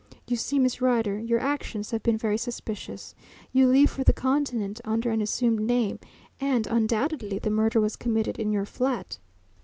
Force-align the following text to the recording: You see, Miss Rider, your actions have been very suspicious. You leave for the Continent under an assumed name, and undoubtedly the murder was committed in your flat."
You 0.25 0.35
see, 0.35 0.57
Miss 0.57 0.81
Rider, 0.81 1.19
your 1.19 1.39
actions 1.39 1.91
have 1.91 2.01
been 2.01 2.17
very 2.17 2.39
suspicious. 2.39 3.13
You 3.53 3.67
leave 3.67 3.91
for 3.91 4.03
the 4.03 4.13
Continent 4.13 4.81
under 4.83 5.11
an 5.11 5.21
assumed 5.21 5.59
name, 5.59 5.99
and 6.39 6.65
undoubtedly 6.65 7.37
the 7.37 7.51
murder 7.51 7.79
was 7.79 7.95
committed 7.97 8.39
in 8.39 8.51
your 8.51 8.65
flat." 8.65 9.19